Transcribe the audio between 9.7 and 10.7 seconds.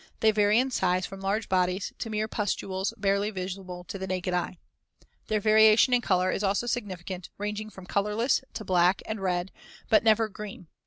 but never green.